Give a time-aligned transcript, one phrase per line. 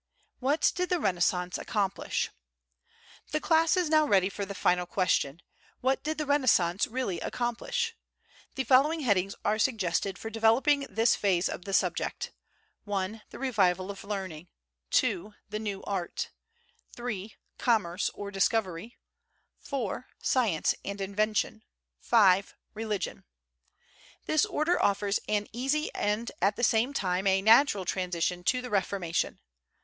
[0.39, 2.31] What Did the Renaissance Accomplish?
[3.29, 5.43] The class is now ready for the final question,
[5.81, 7.95] "What did the Renaissance really accomplish?"
[8.55, 12.31] The following headings are suggested for developing this phase of the subject;
[12.85, 14.47] (1) the revival of learning;
[14.89, 16.31] (2) the new art;
[16.95, 18.97] (3) commerce or discovery;
[19.59, 21.61] (4) science and invention;
[21.99, 23.23] (5) religion.
[24.25, 28.71] This order offers an easy and at the same time a natural transition to the
[28.71, 29.39] Reformation.